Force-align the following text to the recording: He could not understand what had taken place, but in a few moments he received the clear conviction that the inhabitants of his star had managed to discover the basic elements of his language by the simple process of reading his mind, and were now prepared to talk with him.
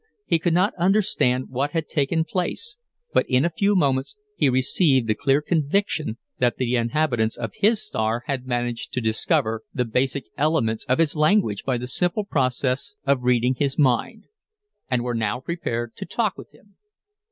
He 0.25 0.39
could 0.39 0.55
not 0.55 0.73
understand 0.79 1.49
what 1.51 1.73
had 1.73 1.87
taken 1.87 2.23
place, 2.23 2.77
but 3.13 3.23
in 3.29 3.45
a 3.45 3.51
few 3.51 3.75
moments 3.75 4.15
he 4.35 4.49
received 4.49 5.05
the 5.07 5.13
clear 5.13 5.43
conviction 5.43 6.17
that 6.39 6.57
the 6.57 6.75
inhabitants 6.75 7.37
of 7.37 7.51
his 7.53 7.85
star 7.85 8.23
had 8.25 8.47
managed 8.47 8.93
to 8.93 8.99
discover 8.99 9.61
the 9.75 9.85
basic 9.85 10.23
elements 10.39 10.85
of 10.85 10.97
his 10.97 11.15
language 11.15 11.63
by 11.65 11.77
the 11.77 11.85
simple 11.85 12.25
process 12.25 12.95
of 13.05 13.21
reading 13.21 13.53
his 13.59 13.77
mind, 13.77 14.23
and 14.89 15.03
were 15.03 15.13
now 15.13 15.39
prepared 15.39 15.95
to 15.97 16.05
talk 16.07 16.35
with 16.35 16.51
him. 16.51 16.77